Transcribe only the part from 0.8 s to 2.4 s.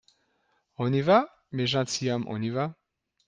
y va, mes gentilshommes,